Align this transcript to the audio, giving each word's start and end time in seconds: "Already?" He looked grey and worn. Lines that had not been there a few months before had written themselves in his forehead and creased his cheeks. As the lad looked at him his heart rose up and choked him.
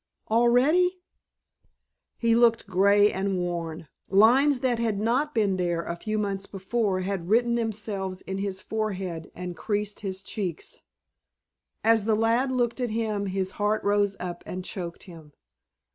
"Already?" 0.31 0.99
He 2.17 2.33
looked 2.33 2.65
grey 2.65 3.11
and 3.13 3.37
worn. 3.37 3.87
Lines 4.09 4.61
that 4.61 4.79
had 4.79 4.99
not 4.99 5.35
been 5.35 5.57
there 5.57 5.83
a 5.83 5.95
few 5.95 6.17
months 6.17 6.47
before 6.47 7.01
had 7.01 7.29
written 7.29 7.53
themselves 7.53 8.23
in 8.23 8.39
his 8.39 8.61
forehead 8.61 9.29
and 9.35 9.55
creased 9.55 9.99
his 9.99 10.23
cheeks. 10.23 10.81
As 11.83 12.05
the 12.05 12.15
lad 12.15 12.51
looked 12.51 12.81
at 12.81 12.89
him 12.89 13.27
his 13.27 13.51
heart 13.61 13.83
rose 13.83 14.17
up 14.19 14.41
and 14.47 14.65
choked 14.65 15.03
him. 15.03 15.33